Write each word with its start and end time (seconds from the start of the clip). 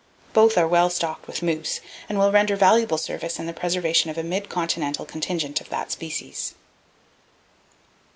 Both 0.33 0.57
are 0.57 0.67
well 0.67 0.89
stocked 0.89 1.27
with 1.27 1.43
moose, 1.43 1.79
and 2.09 2.17
will 2.17 2.31
render 2.31 2.55
valuable 2.55 2.97
service 2.97 3.37
in 3.37 3.45
the 3.45 3.53
preservation 3.53 4.09
of 4.09 4.17
a 4.17 4.23
mid 4.23 4.49
continental 4.49 5.05
contingent 5.05 5.61
of 5.61 5.69
that 5.69 5.91
species. 5.91 6.55